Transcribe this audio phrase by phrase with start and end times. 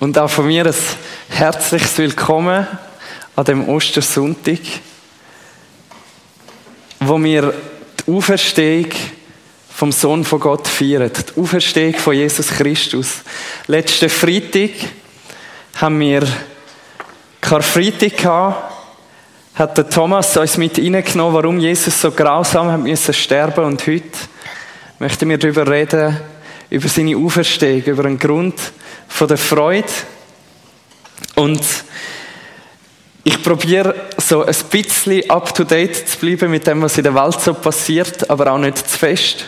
[0.00, 0.74] Und auch von mir ein
[1.28, 2.66] herzliches Willkommen
[3.36, 4.58] an dem Ostersonntag,
[7.00, 7.52] wo wir
[7.98, 8.86] die Auferstehung
[9.68, 13.16] vom Sohn von Gott feiern, die Auferstehung von Jesus Christus.
[13.66, 14.70] Letzten Freitag
[15.76, 16.26] haben wir
[17.42, 18.72] Karfreitag gehabt,
[19.54, 24.18] hat der Thomas uns mit reingenommen, warum Jesus so grausam hat müssen sterben und heute
[24.98, 26.16] möchten wir darüber reden,
[26.70, 28.54] über seine Auferstehung, über einen Grund
[29.10, 29.88] von der Freude.
[31.34, 31.60] Und
[33.24, 37.14] ich probiere so ein bisschen up to date zu bleiben mit dem, was in der
[37.14, 39.44] Welt so passiert, aber auch nicht zu fest.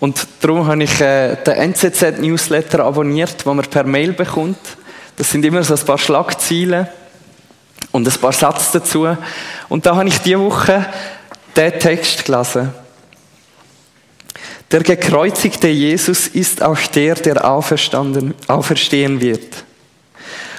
[0.00, 4.58] Und darum habe ich äh, den NZZ-Newsletter abonniert, den man per Mail bekommt.
[5.16, 6.88] Das sind immer so ein paar Schlagzeilen
[7.92, 9.06] und ein paar Sätze dazu.
[9.68, 10.86] Und da habe ich diese Woche
[11.56, 12.72] den Text gelesen.
[14.70, 19.64] Der gekreuzigte Jesus ist auch der, der auferstanden, auferstehen wird.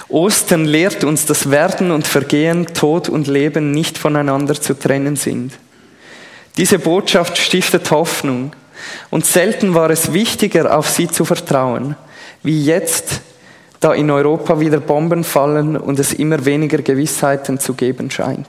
[0.08, 5.52] Ostern lehrt uns, dass Werden und Vergehen, Tod und Leben nicht voneinander zu trennen sind.
[6.56, 8.52] Diese Botschaft stiftet Hoffnung
[9.10, 11.96] und selten war es wichtiger, auf sie zu vertrauen,
[12.42, 13.20] wie jetzt,
[13.80, 18.48] da in Europa wieder Bomben fallen und es immer weniger Gewissheiten zu geben scheint.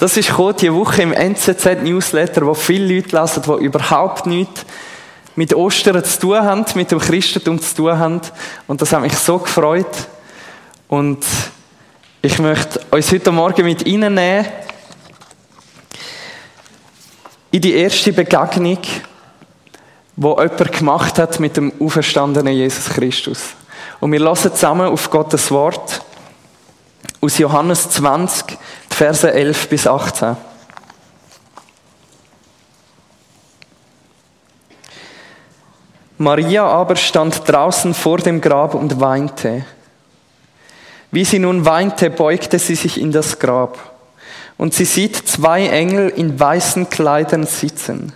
[0.00, 4.64] Das ist die Woche im NZZ-Newsletter, wo viele Leute lesen, die überhaupt nichts
[5.36, 8.22] mit Ostern zu tun haben, mit dem Christentum zu tun haben.
[8.66, 10.08] Und das hat mich so gefreut.
[10.88, 11.22] Und
[12.22, 14.46] ich möchte uns heute Morgen mit Ihnen nehmen
[17.50, 18.78] in die erste Begegnung,
[20.16, 23.50] die jemand gemacht hat mit dem auferstandenen Jesus Christus.
[24.00, 26.00] Und wir lassen zusammen auf Gottes Wort
[27.20, 28.56] aus Johannes 20,
[29.00, 30.36] Verse 11 bis 18.
[36.18, 39.64] Maria aber stand draußen vor dem Grab und weinte.
[41.10, 43.78] Wie sie nun weinte, beugte sie sich in das Grab.
[44.58, 48.12] Und sie sieht zwei Engel in weißen Kleidern sitzen.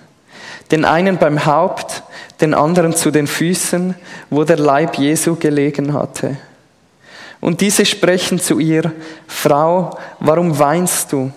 [0.70, 2.02] Den einen beim Haupt,
[2.42, 3.94] den anderen zu den Füßen,
[4.28, 6.36] wo der Leib Jesu gelegen hatte.
[7.44, 8.90] Und diese sprechen zu ihr,
[9.26, 11.30] Frau, warum weinst du?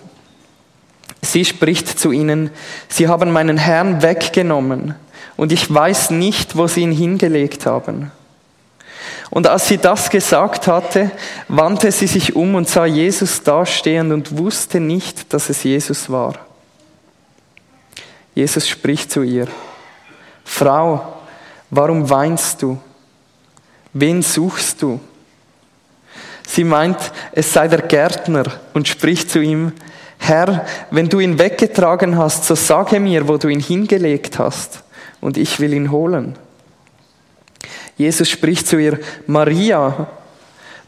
[1.20, 2.48] Sie spricht zu ihnen,
[2.88, 4.94] Sie haben meinen Herrn weggenommen
[5.36, 8.10] und ich weiß nicht, wo Sie ihn hingelegt haben.
[9.28, 11.10] Und als sie das gesagt hatte,
[11.46, 16.36] wandte sie sich um und sah Jesus dastehen und wusste nicht, dass es Jesus war.
[18.34, 19.46] Jesus spricht zu ihr,
[20.42, 21.18] Frau,
[21.68, 22.78] warum weinst du?
[23.92, 24.98] Wen suchst du?
[26.58, 28.42] Sie meint, es sei der Gärtner
[28.74, 29.70] und spricht zu ihm,
[30.18, 34.82] Herr, wenn du ihn weggetragen hast, so sage mir, wo du ihn hingelegt hast,
[35.20, 36.34] und ich will ihn holen.
[37.96, 38.98] Jesus spricht zu ihr,
[39.28, 40.08] Maria.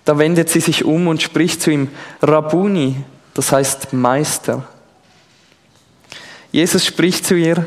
[0.05, 1.87] Da wendet sie sich um und spricht zu ihm,
[2.21, 2.97] Rabuni,
[3.35, 4.65] das heißt Meister.
[6.51, 7.65] Jesus spricht zu ihr,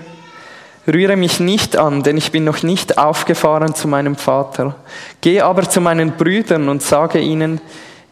[0.85, 4.75] Rühre mich nicht an, denn ich bin noch nicht aufgefahren zu meinem Vater.
[5.22, 7.62] Geh aber zu meinen Brüdern und sage ihnen,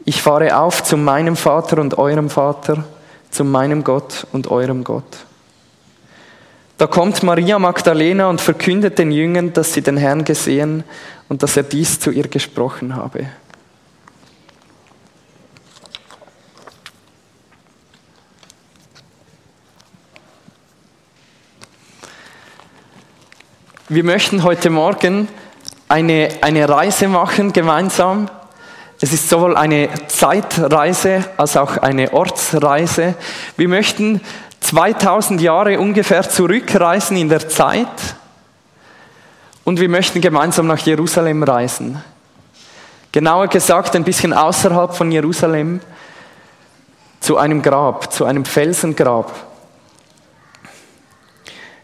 [0.06, 2.84] ich fahre auf zu meinem Vater und eurem Vater,
[3.30, 5.26] zu meinem Gott und eurem Gott.
[6.78, 10.84] Da kommt Maria Magdalena und verkündet den Jüngern, dass sie den Herrn gesehen
[11.30, 13.28] und dass er dies zu ihr gesprochen habe.
[23.90, 25.28] Wir möchten heute Morgen
[25.90, 28.30] eine, eine Reise machen gemeinsam.
[29.04, 33.16] Es ist sowohl eine Zeitreise als auch eine Ortsreise.
[33.58, 34.22] Wir möchten
[34.60, 37.88] 2000 Jahre ungefähr zurückreisen in der Zeit
[39.64, 42.00] und wir möchten gemeinsam nach Jerusalem reisen.
[43.12, 45.80] Genauer gesagt ein bisschen außerhalb von Jerusalem
[47.22, 49.34] zu einem Grab, zu einem Felsengrab.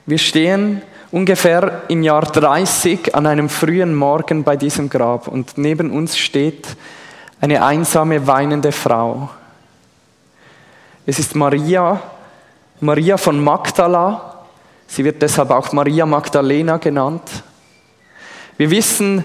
[0.06, 5.90] Wir stehen ungefähr im Jahr 30 an einem frühen Morgen bei diesem Grab und neben
[5.90, 6.78] uns steht
[7.40, 9.30] eine einsame, weinende Frau.
[11.06, 12.02] Es ist Maria,
[12.80, 14.44] Maria von Magdala.
[14.88, 17.24] Sie wird deshalb auch Maria Magdalena genannt.
[18.58, 19.24] Wir wissen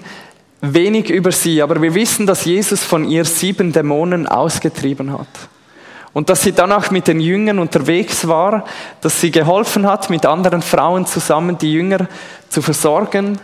[0.61, 5.27] wenig über sie, aber wir wissen, dass Jesus von ihr sieben Dämonen ausgetrieben hat.
[6.13, 8.65] Und dass sie danach mit den Jüngern unterwegs war,
[9.01, 12.07] dass sie geholfen hat, mit anderen Frauen zusammen die Jünger
[12.51, 13.39] zu versorgen.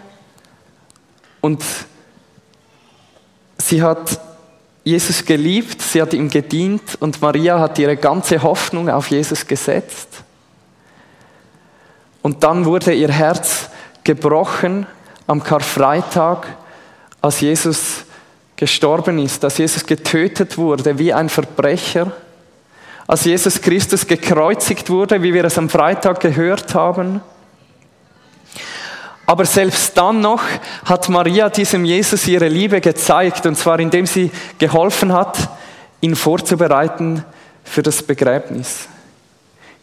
[1.40, 1.64] Und
[3.56, 4.20] sie hat
[4.88, 10.08] Jesus geliebt, sie hat ihm gedient und Maria hat ihre ganze Hoffnung auf Jesus gesetzt.
[12.22, 13.68] Und dann wurde ihr Herz
[14.02, 14.86] gebrochen
[15.26, 16.46] am Karfreitag,
[17.20, 18.04] als Jesus
[18.56, 22.10] gestorben ist, dass Jesus getötet wurde wie ein Verbrecher,
[23.06, 27.20] als Jesus Christus gekreuzigt wurde, wie wir es am Freitag gehört haben.
[29.28, 30.40] Aber selbst dann noch
[30.86, 35.50] hat Maria diesem Jesus ihre Liebe gezeigt, und zwar indem sie geholfen hat,
[36.00, 37.22] ihn vorzubereiten
[37.62, 38.88] für das Begräbnis,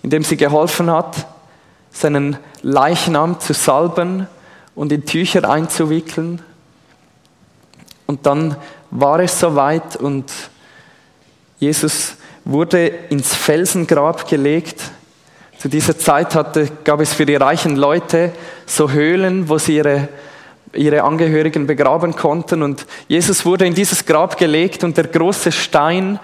[0.01, 1.27] indem sie geholfen hat,
[1.92, 4.27] seinen Leichnam zu salben
[4.74, 6.41] und in Tücher einzuwickeln.
[8.07, 8.56] Und dann
[8.89, 10.25] war es soweit und
[11.59, 12.15] Jesus
[12.45, 14.81] wurde ins Felsengrab gelegt.
[15.57, 18.34] Zu dieser Zeit hatte, gab es für die reichen Leute
[18.66, 20.10] so Höhlen, wo sie ihre,
[20.74, 22.62] ihre Angehörigen begraben konnten.
[22.62, 26.19] Und Jesus wurde in dieses Grab gelegt und der große Stein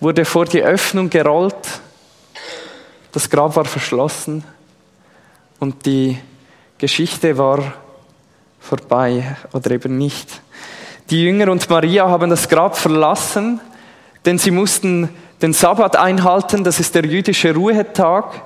[0.00, 1.56] wurde vor die Öffnung gerollt.
[3.12, 4.44] Das Grab war verschlossen
[5.60, 6.18] und die
[6.78, 7.72] Geschichte war
[8.60, 10.42] vorbei oder eben nicht.
[11.10, 13.60] Die Jünger und Maria haben das Grab verlassen,
[14.24, 15.08] denn sie mussten
[15.42, 18.42] den Sabbat einhalten, das ist der jüdische Ruhetag.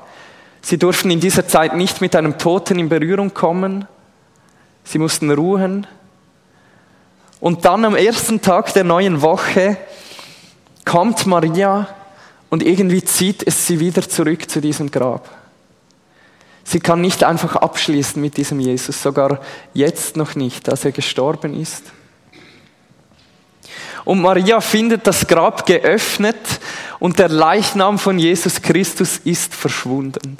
[0.68, 3.88] Sie durften in dieser Zeit nicht mit einem Toten in Berührung kommen.
[4.84, 5.86] Sie mussten ruhen.
[7.40, 9.78] Und dann am ersten Tag der neuen Woche
[10.84, 11.88] kommt Maria
[12.50, 15.26] und irgendwie zieht es sie wieder zurück zu diesem Grab.
[16.64, 19.40] Sie kann nicht einfach abschließen mit diesem Jesus, sogar
[19.72, 21.84] jetzt noch nicht, als er gestorben ist.
[24.04, 26.60] Und Maria findet das Grab geöffnet
[26.98, 30.36] und der Leichnam von Jesus Christus ist verschwunden.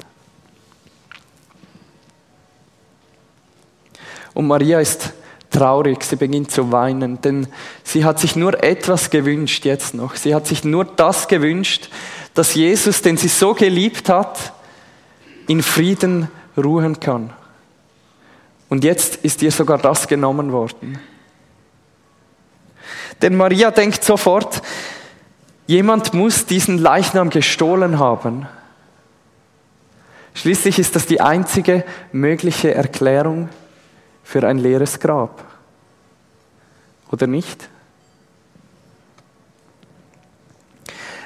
[4.39, 5.11] Und Maria ist
[5.49, 7.47] traurig, sie beginnt zu weinen, denn
[7.83, 10.15] sie hat sich nur etwas gewünscht jetzt noch.
[10.15, 11.89] Sie hat sich nur das gewünscht,
[12.35, 14.53] dass Jesus, den sie so geliebt hat,
[15.47, 17.33] in Frieden ruhen kann.
[18.69, 20.99] Und jetzt ist ihr sogar das genommen worden.
[23.21, 24.61] Denn Maria denkt sofort,
[25.67, 28.47] jemand muss diesen Leichnam gestohlen haben.
[30.33, 31.83] Schließlich ist das die einzige
[32.13, 33.49] mögliche Erklärung
[34.29, 35.43] für ein leeres Grab.
[37.11, 37.67] Oder nicht?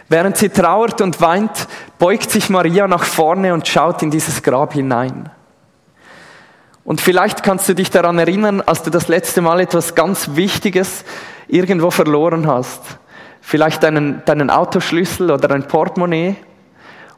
[0.08, 1.68] Während sie trauert und weint,
[2.00, 5.30] beugt sich Maria nach vorne und schaut in dieses Grab hinein.
[6.86, 11.04] Und vielleicht kannst du dich daran erinnern, als du das letzte Mal etwas ganz Wichtiges
[11.50, 12.80] irgendwo verloren hast.
[13.42, 16.38] Vielleicht deinen, deinen Autoschlüssel oder ein Portemonnaie.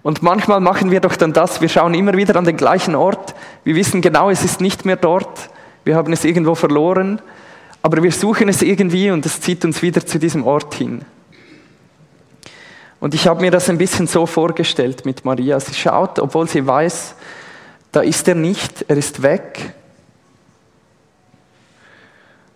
[0.01, 3.35] Und manchmal machen wir doch dann das, wir schauen immer wieder an den gleichen Ort.
[3.63, 5.51] Wir wissen genau, es ist nicht mehr dort.
[5.85, 7.21] Wir haben es irgendwo verloren.
[7.81, 11.05] Aber wir suchen es irgendwie und es zieht uns wieder zu diesem Ort hin.
[12.99, 15.59] Und ich habe mir das ein bisschen so vorgestellt mit Maria.
[15.59, 17.13] Sie schaut, obwohl sie weiß,
[17.91, 19.75] da ist er nicht, er ist weg.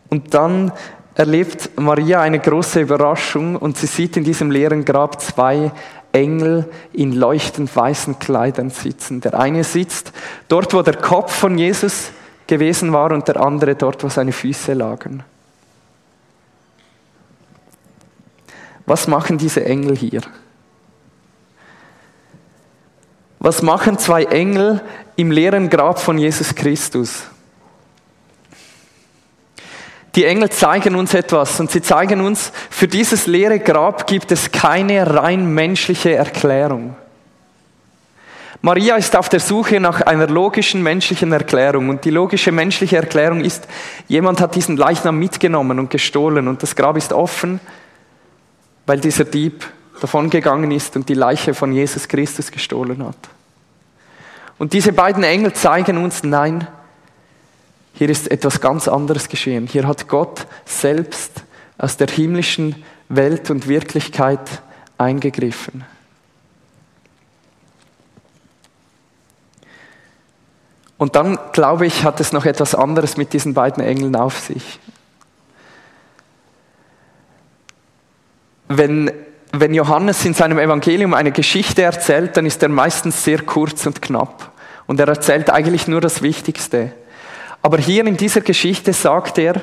[0.09, 0.71] Und dann
[1.13, 5.71] erlebt Maria eine große Überraschung und sie sieht in diesem leeren Grab zwei
[6.11, 9.21] Engel in leuchtend weißen Kleidern sitzen.
[9.21, 10.11] Der eine sitzt
[10.47, 12.11] dort, wo der Kopf von Jesus
[12.49, 15.23] gewesen war und der andere dort, wo seine Füße lagen.
[18.87, 20.21] Was machen diese Engel hier?
[23.37, 24.81] Was machen zwei Engel
[25.15, 27.23] im leeren Grab von Jesus Christus?
[30.15, 34.51] Die Engel zeigen uns etwas und sie zeigen uns, für dieses leere Grab gibt es
[34.51, 36.95] keine rein menschliche Erklärung.
[38.61, 43.39] Maria ist auf der Suche nach einer logischen menschlichen Erklärung und die logische menschliche Erklärung
[43.39, 43.67] ist,
[44.09, 47.61] jemand hat diesen Leichnam mitgenommen und gestohlen und das Grab ist offen,
[48.85, 49.65] weil dieser Dieb
[50.01, 53.17] davongegangen ist und die Leiche von Jesus Christus gestohlen hat.
[54.57, 56.67] Und diese beiden Engel zeigen uns, nein,
[57.93, 59.67] hier ist etwas ganz anderes geschehen.
[59.67, 61.43] Hier hat Gott selbst
[61.77, 62.75] aus der himmlischen
[63.07, 64.61] Welt und Wirklichkeit
[64.97, 65.85] eingegriffen.
[70.99, 74.79] Und dann, glaube ich, hat es noch etwas anderes mit diesen beiden Engeln auf sich.
[78.67, 79.11] Wenn
[79.51, 84.01] wenn Johannes in seinem Evangelium eine Geschichte erzählt, dann ist er meistens sehr kurz und
[84.01, 84.51] knapp.
[84.85, 86.91] Und er erzählt eigentlich nur das Wichtigste.
[87.61, 89.61] Aber hier in dieser Geschichte sagt er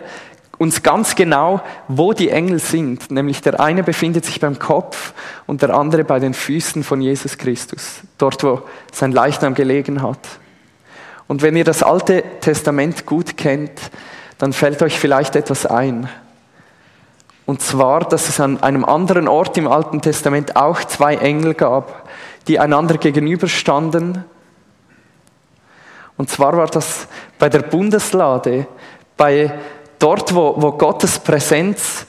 [0.59, 3.11] uns ganz genau, wo die Engel sind.
[3.11, 5.13] Nämlich der eine befindet sich beim Kopf
[5.47, 8.01] und der andere bei den Füßen von Jesus Christus.
[8.19, 8.63] Dort, wo
[8.93, 10.19] sein Leichnam gelegen hat.
[11.29, 13.73] Und wenn ihr das Alte Testament gut kennt,
[14.39, 16.09] dann fällt euch vielleicht etwas ein.
[17.47, 22.09] Und zwar, dass es an einem anderen Ort im Alten Testament auch zwei Engel gab,
[22.49, 24.25] die einander gegenüberstanden.
[26.17, 27.07] Und zwar war das
[27.39, 28.67] bei der Bundeslade,
[29.17, 29.53] bei
[29.99, 32.07] dort, wo, wo Gottes Präsenz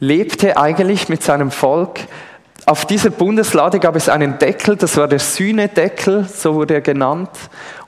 [0.00, 2.00] lebte eigentlich mit seinem Volk.
[2.64, 7.30] Auf dieser Bundeslade gab es einen Deckel, das war der Sühnedeckel, so wurde er genannt.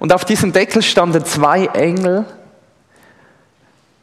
[0.01, 2.25] Und auf diesem Deckel standen zwei Engel,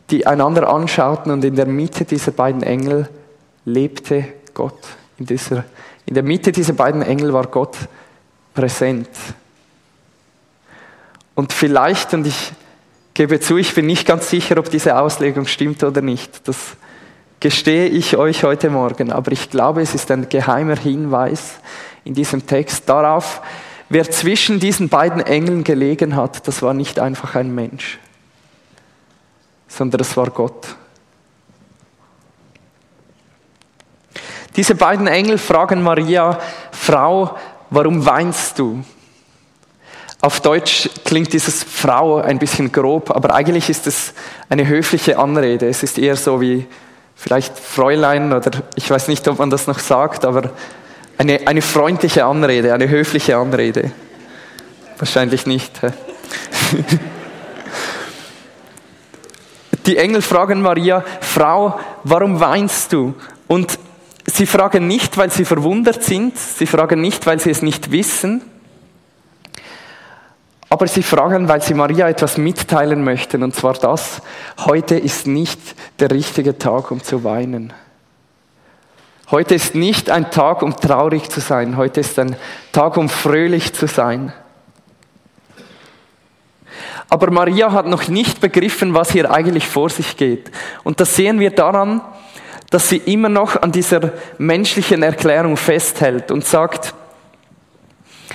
[0.09, 3.09] die einander anschauten und in der Mitte dieser beiden Engel
[3.65, 4.79] lebte Gott.
[5.17, 5.65] In, dieser,
[6.05, 7.77] in der Mitte dieser beiden Engel war Gott
[8.53, 9.09] präsent.
[11.35, 12.53] Und vielleicht, und ich
[13.13, 16.47] gebe zu, ich bin nicht ganz sicher, ob diese Auslegung stimmt oder nicht.
[16.47, 16.57] Das
[17.41, 19.11] gestehe ich euch heute Morgen.
[19.11, 21.55] Aber ich glaube, es ist ein geheimer Hinweis
[22.05, 23.41] in diesem Text darauf,
[23.89, 27.99] wer zwischen diesen beiden Engeln gelegen hat, das war nicht einfach ein Mensch,
[29.67, 30.75] sondern es war Gott.
[34.55, 36.39] Diese beiden Engel fragen Maria,
[36.71, 37.37] Frau,
[37.69, 38.83] warum weinst du?
[40.21, 44.13] Auf Deutsch klingt dieses Frau ein bisschen grob, aber eigentlich ist es
[44.49, 45.67] eine höfliche Anrede.
[45.67, 46.67] Es ist eher so wie
[47.21, 50.49] vielleicht Fräulein oder ich weiß nicht, ob man das noch sagt, aber
[51.19, 53.91] eine, eine freundliche Anrede, eine höfliche Anrede.
[54.97, 55.71] Wahrscheinlich nicht.
[59.85, 63.13] Die Engel fragen Maria, Frau, warum weinst du?
[63.47, 63.77] Und
[64.25, 68.41] sie fragen nicht, weil sie verwundert sind, sie fragen nicht, weil sie es nicht wissen,
[70.71, 74.21] aber sie fragen, weil sie Maria etwas mitteilen möchten, und zwar das,
[74.57, 75.59] heute ist nicht
[75.99, 77.73] der richtige Tag, um zu weinen.
[79.31, 82.37] Heute ist nicht ein Tag, um traurig zu sein, heute ist ein
[82.71, 84.31] Tag, um fröhlich zu sein.
[87.09, 90.51] Aber Maria hat noch nicht begriffen, was hier eigentlich vor sich geht.
[90.85, 91.99] Und das sehen wir daran,
[92.69, 96.93] dass sie immer noch an dieser menschlichen Erklärung festhält und sagt,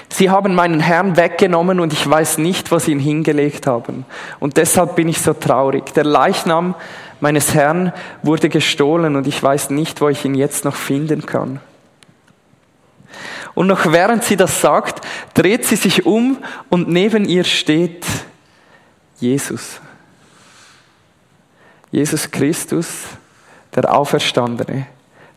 [0.08, 4.04] Sie haben meinen Herrn weggenommen und ich weiß nicht, wo sie ihn hingelegt haben.
[4.38, 5.92] Und deshalb bin ich so traurig.
[5.94, 6.74] Der Leichnam
[7.20, 11.60] meines Herrn wurde gestohlen und ich weiß nicht, wo ich ihn jetzt noch finden kann.
[13.54, 18.04] Und noch während sie das sagt, dreht sie sich um und neben ihr steht
[19.18, 19.80] Jesus.
[21.90, 23.04] Jesus Christus,
[23.74, 24.86] der Auferstandene,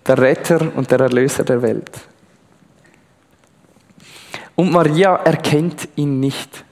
[0.06, 1.92] der Retter und der Erlöser der Welt.
[4.60, 6.66] Und Maria erkennt ihn nicht.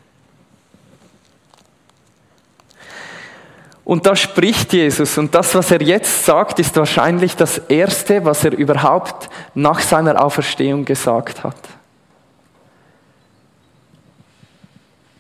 [3.85, 8.43] Und da spricht Jesus und das, was er jetzt sagt, ist wahrscheinlich das Erste, was
[8.43, 11.55] er überhaupt nach seiner Auferstehung gesagt hat.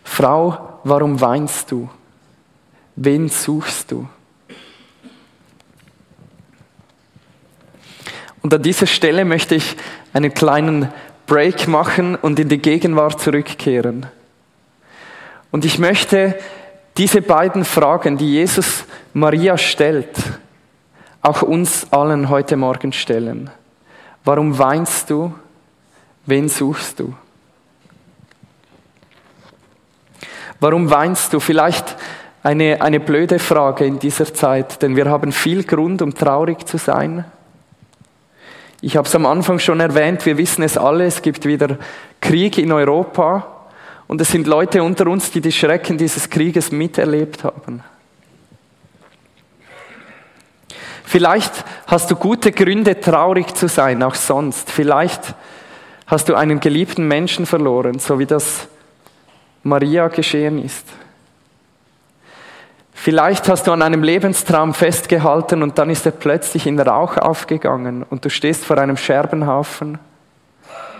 [0.03, 1.89] Frau, warum weinst du?
[2.97, 4.09] Wen suchst du?
[8.41, 9.77] Und an dieser Stelle möchte ich
[10.11, 10.91] einen kleinen
[11.27, 14.07] Break machen und in die Gegenwart zurückkehren.
[15.51, 16.35] Und ich möchte
[16.97, 20.15] diese beiden Fragen, die Jesus Maria stellt,
[21.21, 23.49] auch uns allen heute Morgen stellen.
[24.23, 25.33] Warum weinst du?
[26.25, 27.13] Wen suchst du?
[30.59, 31.39] Warum weinst du?
[31.39, 31.97] Vielleicht
[32.41, 36.77] eine, eine blöde Frage in dieser Zeit, denn wir haben viel Grund, um traurig zu
[36.77, 37.25] sein.
[38.81, 41.77] Ich habe es am Anfang schon erwähnt, wir wissen es alle, es gibt wieder
[42.21, 43.65] Krieg in Europa
[44.07, 47.83] und es sind Leute unter uns, die die Schrecken dieses Krieges miterlebt haben.
[51.03, 51.51] Vielleicht
[51.87, 54.69] hast du gute Gründe, traurig zu sein, auch sonst.
[54.69, 55.35] Vielleicht
[56.05, 58.67] hast du einen geliebten Menschen verloren, so wie das
[59.63, 60.85] Maria geschehen ist.
[62.99, 68.03] Vielleicht hast du an einem Lebenstraum festgehalten und dann ist er plötzlich in Rauch aufgegangen
[68.03, 69.99] und du stehst vor einem Scherbenhaufen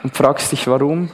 [0.03, 1.09] und fragst dich, warum?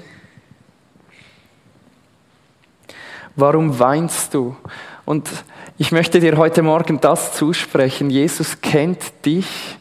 [3.38, 4.58] Warum weinst du?
[5.06, 5.30] Und
[5.78, 8.10] ich möchte dir heute Morgen das zusprechen.
[8.10, 9.78] Jesus kennt dich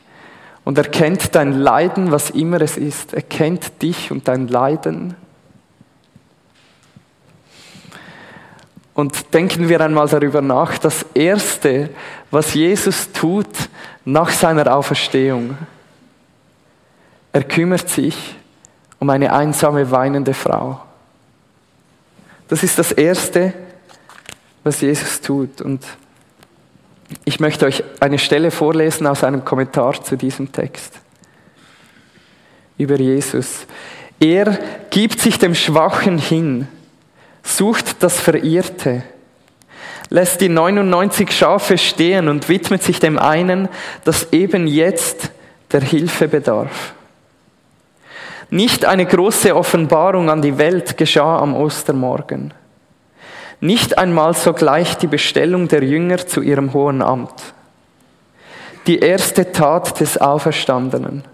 [0.64, 3.12] und er kennt dein Leiden, was immer es ist.
[3.12, 5.16] Er kennt dich und dein Leiden.
[8.94, 11.90] Und denken wir einmal darüber nach, das Erste,
[12.30, 13.48] was Jesus tut
[14.04, 15.56] nach seiner Auferstehung,
[17.32, 18.36] er kümmert sich
[18.98, 20.82] um eine einsame, weinende Frau.
[22.48, 23.54] Das ist das Erste,
[24.62, 25.62] was Jesus tut.
[25.62, 25.82] Und
[27.24, 31.00] ich möchte euch eine Stelle vorlesen aus einem Kommentar zu diesem Text
[32.76, 33.66] über Jesus.
[34.20, 34.58] Er
[34.90, 36.68] gibt sich dem Schwachen hin
[37.42, 39.02] sucht das Verirrte,
[40.08, 43.68] lässt die 99 Schafe stehen und widmet sich dem einen,
[44.04, 45.30] das eben jetzt
[45.72, 46.94] der Hilfe bedarf.
[48.50, 52.52] Nicht eine große Offenbarung an die Welt geschah am Ostermorgen.
[53.60, 57.32] Nicht einmal sogleich die Bestellung der Jünger zu ihrem hohen Amt.
[58.86, 61.24] die erste Tat des Auferstandenen,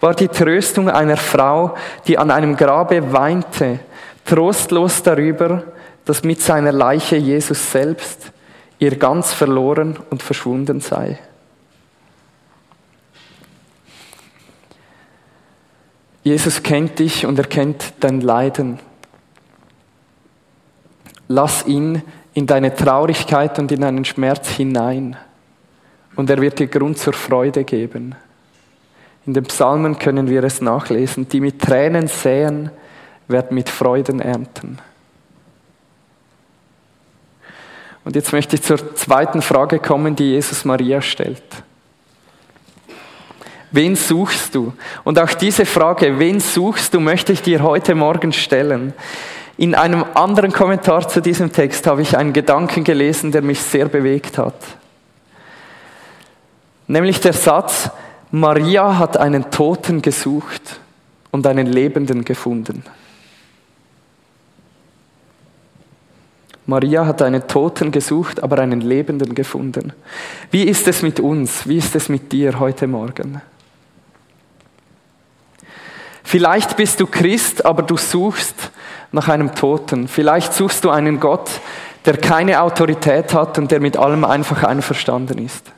[0.00, 1.74] war die Tröstung einer Frau,
[2.06, 3.80] die an einem Grabe weinte,
[4.28, 5.64] trostlos darüber,
[6.04, 8.32] dass mit seiner Leiche Jesus selbst
[8.78, 11.18] ihr ganz verloren und verschwunden sei.
[16.22, 18.78] Jesus kennt dich und er kennt dein Leiden.
[21.26, 22.02] Lass ihn
[22.34, 25.16] in deine Traurigkeit und in deinen Schmerz hinein
[26.18, 28.14] und er wird dir Grund zur Freude geben.
[29.24, 31.28] In den Psalmen können wir es nachlesen.
[31.28, 32.70] Die mit Tränen säen,
[33.28, 34.78] werden mit Freuden ernten.
[38.04, 41.42] Und jetzt möchte ich zur zweiten Frage kommen, die Jesus Maria stellt.
[43.70, 44.72] Wen suchst du?
[45.04, 48.94] Und auch diese Frage, wen suchst du, möchte ich dir heute Morgen stellen.
[49.58, 53.86] In einem anderen Kommentar zu diesem Text habe ich einen Gedanken gelesen, der mich sehr
[53.86, 54.54] bewegt hat.
[56.86, 57.90] Nämlich der Satz,
[58.30, 60.80] Maria hat einen Toten gesucht
[61.30, 62.84] und einen Lebenden gefunden.
[66.68, 69.94] Maria hat einen Toten gesucht, aber einen Lebenden gefunden.
[70.50, 71.66] Wie ist es mit uns?
[71.66, 73.40] Wie ist es mit dir heute Morgen?
[76.22, 78.70] Vielleicht bist du Christ, aber du suchst
[79.12, 80.08] nach einem Toten.
[80.08, 81.48] Vielleicht suchst du einen Gott,
[82.04, 85.72] der keine Autorität hat und der mit allem einfach einverstanden ist.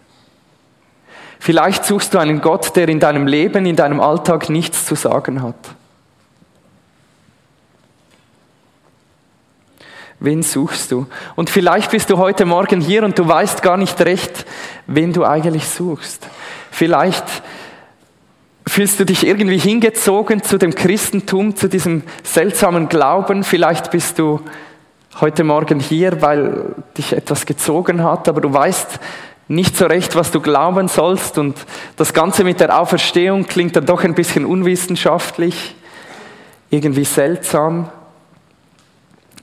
[1.38, 5.40] Vielleicht suchst du einen Gott, der in deinem Leben, in deinem Alltag nichts zu sagen
[5.40, 5.54] hat.
[10.22, 11.06] Wen suchst du?
[11.34, 14.44] Und vielleicht bist du heute Morgen hier und du weißt gar nicht recht,
[14.86, 16.26] wen du eigentlich suchst.
[16.70, 17.24] Vielleicht
[18.66, 23.44] fühlst du dich irgendwie hingezogen zu dem Christentum, zu diesem seltsamen Glauben.
[23.44, 24.40] Vielleicht bist du
[25.22, 29.00] heute Morgen hier, weil dich etwas gezogen hat, aber du weißt
[29.48, 31.56] nicht so recht, was du glauben sollst und
[31.96, 35.74] das Ganze mit der Auferstehung klingt dann doch ein bisschen unwissenschaftlich,
[36.68, 37.88] irgendwie seltsam.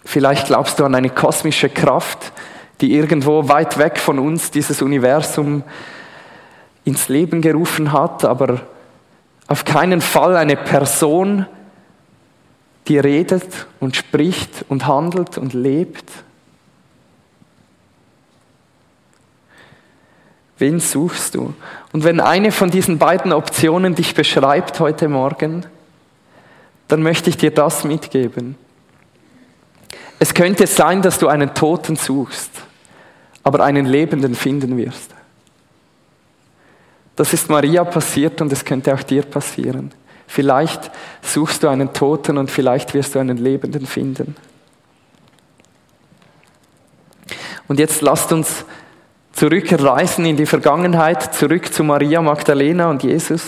[0.07, 2.31] Vielleicht glaubst du an eine kosmische Kraft,
[2.79, 5.63] die irgendwo weit weg von uns dieses Universum
[6.85, 8.61] ins Leben gerufen hat, aber
[9.47, 11.45] auf keinen Fall eine Person,
[12.87, 16.09] die redet und spricht und handelt und lebt.
[20.57, 21.53] Wen suchst du?
[21.91, 25.65] Und wenn eine von diesen beiden Optionen dich beschreibt heute Morgen,
[26.87, 28.55] dann möchte ich dir das mitgeben.
[30.19, 32.51] Es könnte sein, dass du einen Toten suchst,
[33.43, 35.13] aber einen Lebenden finden wirst.
[37.15, 39.91] Das ist Maria passiert und es könnte auch dir passieren.
[40.27, 44.35] Vielleicht suchst du einen Toten und vielleicht wirst du einen Lebenden finden.
[47.67, 48.65] Und jetzt lasst uns
[49.33, 53.43] zurückreisen in die Vergangenheit, zurück zu Maria Magdalena und Jesus.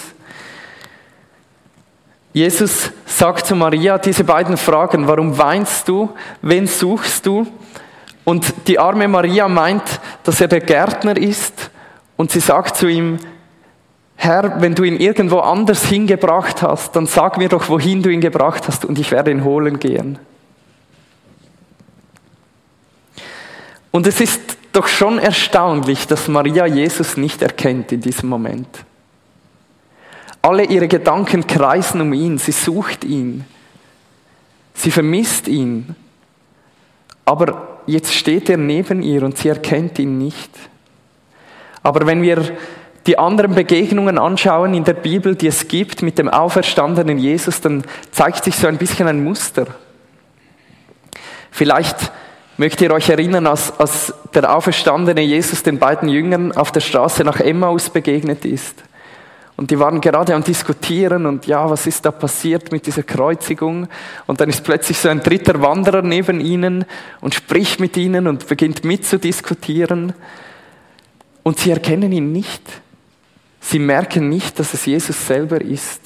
[2.31, 6.09] Jesus sagt zu Maria diese beiden Fragen, warum weinst du,
[6.41, 7.47] wen suchst du?
[8.23, 11.71] Und die arme Maria meint, dass er der Gärtner ist
[12.17, 13.17] und sie sagt zu ihm,
[14.15, 18.21] Herr, wenn du ihn irgendwo anders hingebracht hast, dann sag mir doch, wohin du ihn
[18.21, 20.19] gebracht hast und ich werde ihn holen gehen.
[23.91, 24.41] Und es ist
[24.73, 28.67] doch schon erstaunlich, dass Maria Jesus nicht erkennt in diesem Moment.
[30.41, 33.45] Alle ihre Gedanken kreisen um ihn, sie sucht ihn,
[34.73, 35.95] sie vermisst ihn.
[37.25, 40.49] Aber jetzt steht er neben ihr und sie erkennt ihn nicht.
[41.83, 42.57] Aber wenn wir
[43.05, 47.83] die anderen Begegnungen anschauen in der Bibel, die es gibt mit dem auferstandenen Jesus, dann
[48.11, 49.67] zeigt sich so ein bisschen ein Muster.
[51.51, 52.11] Vielleicht
[52.57, 57.23] mögt ihr euch erinnern, als, als der auferstandene Jesus den beiden Jüngern auf der Straße
[57.23, 58.83] nach Emmaus begegnet ist.
[59.59, 63.89] Und die waren gerade am Diskutieren und ja, was ist da passiert mit dieser Kreuzigung?
[64.25, 66.85] Und dann ist plötzlich so ein dritter Wanderer neben ihnen
[67.19, 70.13] und spricht mit ihnen und beginnt mitzudiskutieren.
[71.43, 72.63] Und sie erkennen ihn nicht.
[73.59, 76.03] Sie merken nicht, dass es Jesus selber ist.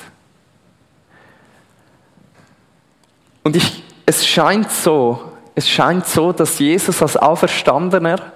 [3.43, 8.32] Und ich, es scheint so, es scheint so, dass Jesus als Auferstandener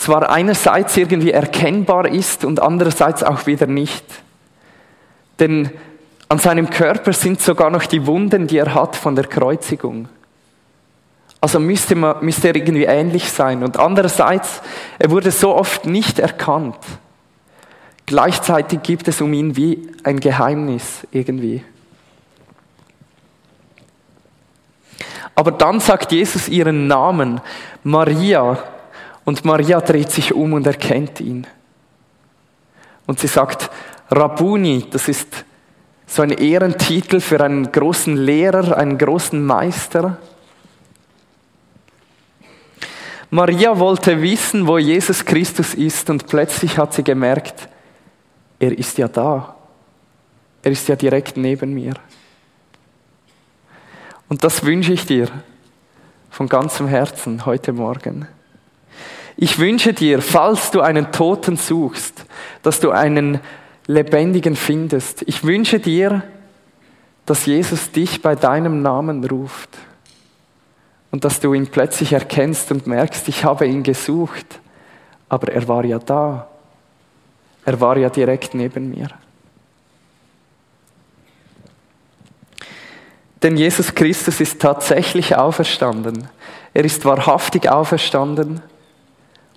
[0.00, 4.04] zwar einerseits irgendwie erkennbar ist und andererseits auch wieder nicht.
[5.38, 5.70] Denn
[6.30, 10.08] an seinem Körper sind sogar noch die Wunden, die er hat von der Kreuzigung.
[11.42, 13.62] Also müsste, man, müsste er irgendwie ähnlich sein.
[13.62, 14.62] Und andererseits,
[14.98, 16.78] er wurde so oft nicht erkannt.
[18.06, 21.62] Gleichzeitig gibt es um ihn wie ein Geheimnis irgendwie.
[25.34, 27.42] Aber dann sagt Jesus ihren Namen,
[27.84, 28.58] Maria,
[29.24, 31.46] und Maria dreht sich um und erkennt ihn.
[33.06, 33.70] Und sie sagt,
[34.10, 35.44] Rabuni, das ist
[36.06, 40.18] so ein Ehrentitel für einen großen Lehrer, einen großen Meister.
[43.30, 47.68] Maria wollte wissen, wo Jesus Christus ist und plötzlich hat sie gemerkt,
[48.58, 49.54] er ist ja da.
[50.62, 51.94] Er ist ja direkt neben mir.
[54.28, 55.28] Und das wünsche ich dir
[56.28, 58.28] von ganzem Herzen heute Morgen.
[59.42, 62.26] Ich wünsche dir, falls du einen Toten suchst,
[62.62, 63.40] dass du einen
[63.86, 65.22] Lebendigen findest.
[65.22, 66.22] Ich wünsche dir,
[67.24, 69.70] dass Jesus dich bei deinem Namen ruft
[71.10, 74.60] und dass du ihn plötzlich erkennst und merkst, ich habe ihn gesucht,
[75.30, 76.46] aber er war ja da.
[77.64, 79.08] Er war ja direkt neben mir.
[83.42, 86.28] Denn Jesus Christus ist tatsächlich auferstanden.
[86.74, 88.60] Er ist wahrhaftig auferstanden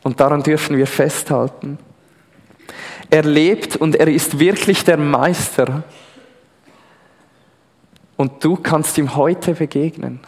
[0.03, 1.79] und daran dürfen wir festhalten.
[3.09, 5.83] Er lebt und er ist wirklich der Meister.
[8.17, 10.19] Und du kannst ihm heute begegnen.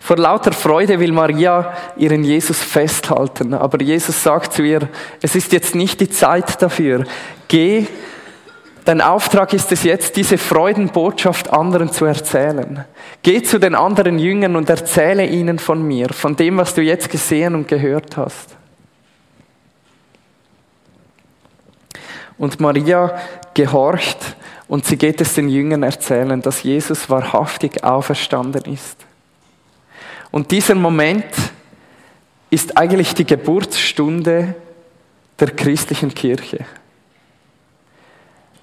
[0.00, 4.88] Vor lauter Freude will Maria ihren Jesus festhalten, aber Jesus sagt zu ihr,
[5.20, 7.04] es ist jetzt nicht die Zeit dafür.
[7.46, 7.86] Geh
[8.84, 12.84] Dein Auftrag ist es jetzt, diese Freudenbotschaft anderen zu erzählen.
[13.22, 17.08] Geh zu den anderen Jüngern und erzähle ihnen von mir, von dem, was du jetzt
[17.08, 18.56] gesehen und gehört hast.
[22.38, 23.20] Und Maria
[23.54, 28.96] gehorcht und sie geht es den Jüngern erzählen, dass Jesus wahrhaftig auferstanden ist.
[30.32, 31.26] Und dieser Moment
[32.50, 34.56] ist eigentlich die Geburtsstunde
[35.38, 36.64] der christlichen Kirche.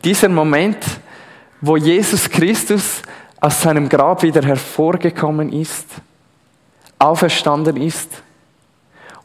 [0.03, 0.77] Dieser Moment,
[1.61, 3.01] wo Jesus Christus
[3.41, 5.87] aus seinem Grab wieder hervorgekommen ist,
[6.97, 8.09] auferstanden ist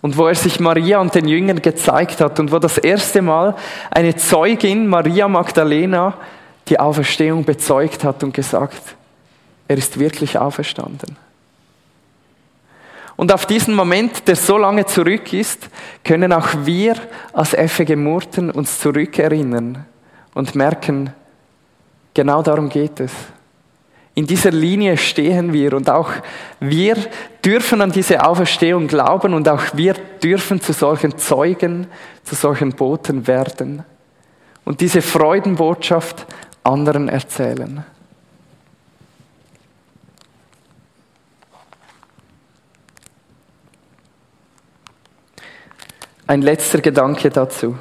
[0.00, 3.54] und wo er sich Maria und den Jüngern gezeigt hat und wo das erste Mal
[3.90, 6.14] eine Zeugin, Maria Magdalena,
[6.68, 8.96] die Auferstehung bezeugt hat und gesagt,
[9.68, 11.16] er ist wirklich auferstanden.
[13.16, 15.68] Und auf diesen Moment, der so lange zurück ist,
[16.02, 16.96] können auch wir
[17.32, 19.86] als FG Murten uns zurückerinnern
[20.34, 21.12] und merken,
[22.12, 23.12] genau darum geht es.
[24.16, 26.10] In dieser Linie stehen wir und auch
[26.60, 26.96] wir
[27.44, 31.88] dürfen an diese Auferstehung glauben und auch wir dürfen zu solchen Zeugen,
[32.22, 33.84] zu solchen Boten werden
[34.64, 36.26] und diese Freudenbotschaft
[36.62, 37.84] anderen erzählen.
[46.26, 47.76] Ein letzter Gedanke dazu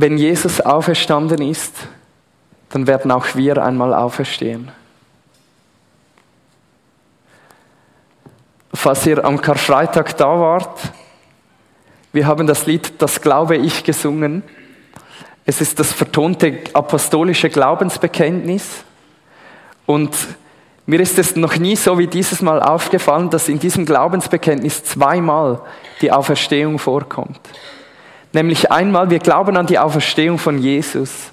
[0.00, 1.74] wenn Jesus auferstanden ist,
[2.70, 4.70] dann werden auch wir einmal auferstehen.
[8.72, 10.78] Falls ihr am Karfreitag da wart,
[12.12, 14.44] wir haben das Lied Das Glaube ich gesungen.
[15.44, 18.84] Es ist das vertonte apostolische Glaubensbekenntnis.
[19.84, 20.14] Und
[20.86, 25.60] mir ist es noch nie so wie dieses Mal aufgefallen, dass in diesem Glaubensbekenntnis zweimal
[26.00, 27.40] die Auferstehung vorkommt.
[28.38, 31.32] Nämlich einmal, wir glauben an die Auferstehung von Jesus.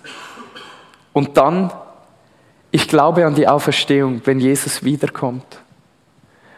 [1.14, 1.72] Und dann,
[2.72, 5.46] ich glaube an die Auferstehung, wenn Jesus wiederkommt.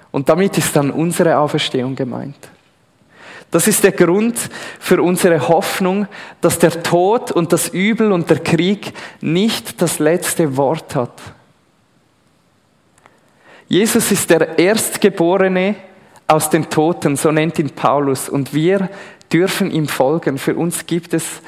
[0.10, 2.38] Und damit ist dann unsere Auferstehung gemeint.
[3.51, 4.38] Das ist der Grund
[4.79, 6.07] für unsere Hoffnung,
[6.39, 11.21] dass der Tod und das Übel und der Krieg nicht das letzte Wort hat.
[13.67, 15.75] Jesus ist der Erstgeborene
[16.25, 18.89] aus den Toten, so nennt ihn Paulus, und wir
[19.31, 20.37] dürfen ihm folgen.
[20.37, 21.41] Für uns gibt es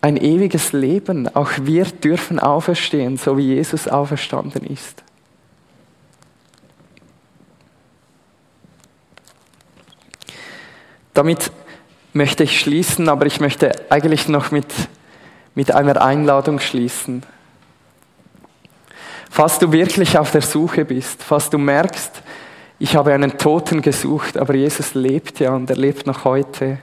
[0.00, 1.28] ein ewiges Leben.
[1.34, 5.02] Auch wir dürfen auferstehen, so wie Jesus auferstanden ist.
[11.14, 11.50] Damit
[12.12, 14.72] möchte ich schließen, aber ich möchte eigentlich noch mit,
[15.54, 17.22] mit einer Einladung schließen.
[19.28, 22.22] Falls du wirklich auf der Suche bist, falls du merkst,
[22.78, 26.78] ich habe einen Toten gesucht, aber Jesus lebt ja und er lebt noch heute,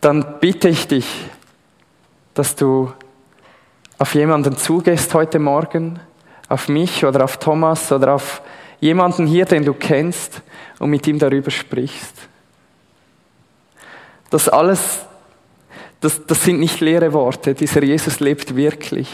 [0.00, 1.06] dann bitte ich dich,
[2.34, 2.92] dass du
[3.98, 5.98] auf jemanden zugehst heute Morgen,
[6.48, 8.42] auf mich oder auf Thomas oder auf
[8.80, 10.42] jemanden hier, den du kennst
[10.78, 12.14] und mit ihm darüber sprichst.
[14.30, 15.00] Das alles,
[16.00, 17.54] das, das sind nicht leere Worte.
[17.54, 19.08] Dieser Jesus lebt wirklich.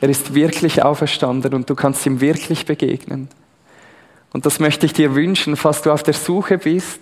[0.00, 3.28] Er ist wirklich auferstanden und du kannst ihm wirklich begegnen.
[4.32, 7.00] Und das möchte ich dir wünschen, falls du auf der Suche bist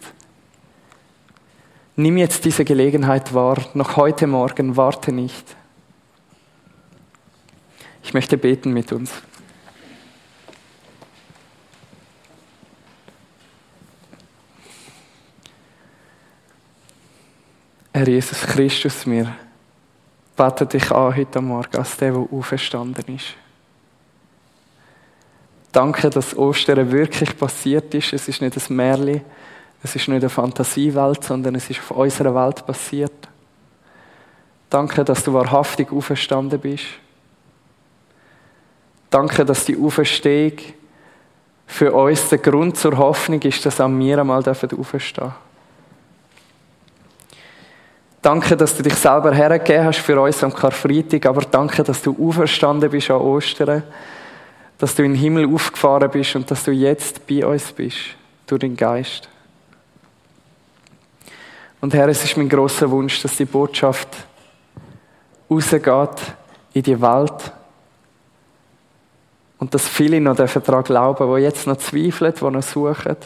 [2.01, 5.57] Nimm jetzt diese Gelegenheit wahr, noch heute Morgen, warte nicht.
[8.05, 9.11] Ich möchte beten mit uns.
[17.93, 19.35] Herr Jesus Christus, wir
[20.37, 23.35] beten dich an heute Morgen als der, der auferstanden ist.
[25.73, 28.13] Danke, dass Ostern wirklich passiert ist.
[28.13, 29.23] Es ist nicht ein Märchen,
[29.83, 33.29] es ist nicht eine Fantasiewelt, sondern es ist auf unserer Welt passiert.
[34.71, 36.85] Danke, dass du wahrhaftig auferstanden bist.
[39.11, 40.59] Danke, dass die Auferstehung
[41.67, 45.49] für uns der Grund zur Hoffnung ist, dass auch wir einmal auferstehen dürfen.
[48.21, 52.17] Danke, dass du dich selber hergegeben hast für uns am Karfreitag, aber danke, dass du
[52.29, 53.85] auferstanden bist an Ostern,
[54.77, 57.99] dass du in den Himmel aufgefahren bist und dass du jetzt bei uns bist,
[58.47, 59.29] durch den Geist.
[61.81, 64.09] Und Herr, es ist mein großer Wunsch, dass die Botschaft
[65.51, 66.35] rausgeht
[66.73, 67.53] in die Welt
[69.59, 73.17] und dass viele noch daran glauben, die jetzt noch zweifeln, die noch suchen,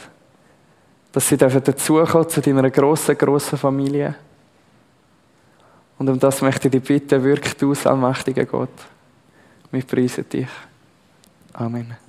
[1.13, 4.15] dass sie dazukommen zu deiner grossen, grossen Familie.
[5.99, 8.71] Und um das möchte ich dich bitten, wirkt du, allmächtiger Gott.
[9.71, 10.49] Wir preisen dich.
[11.53, 12.02] Amen.